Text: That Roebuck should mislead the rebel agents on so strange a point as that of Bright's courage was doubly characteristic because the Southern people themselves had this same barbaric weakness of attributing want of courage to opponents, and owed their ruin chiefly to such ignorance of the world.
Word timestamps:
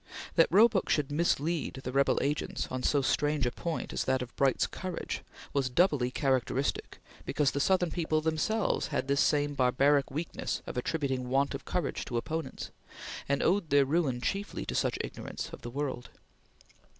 That 0.35 0.47
Roebuck 0.51 0.89
should 0.89 1.11
mislead 1.11 1.75
the 1.83 1.91
rebel 1.91 2.17
agents 2.23 2.67
on 2.71 2.81
so 2.81 3.03
strange 3.03 3.45
a 3.45 3.51
point 3.51 3.93
as 3.93 4.05
that 4.05 4.23
of 4.23 4.35
Bright's 4.35 4.65
courage 4.65 5.21
was 5.53 5.69
doubly 5.69 6.09
characteristic 6.09 6.97
because 7.23 7.51
the 7.51 7.59
Southern 7.59 7.91
people 7.91 8.19
themselves 8.19 8.87
had 8.87 9.07
this 9.07 9.21
same 9.21 9.53
barbaric 9.53 10.09
weakness 10.09 10.63
of 10.65 10.75
attributing 10.75 11.29
want 11.29 11.53
of 11.53 11.65
courage 11.65 12.03
to 12.05 12.17
opponents, 12.17 12.71
and 13.29 13.43
owed 13.43 13.69
their 13.69 13.85
ruin 13.85 14.21
chiefly 14.21 14.65
to 14.65 14.73
such 14.73 14.97
ignorance 15.03 15.51
of 15.53 15.61
the 15.61 15.69
world. 15.69 16.09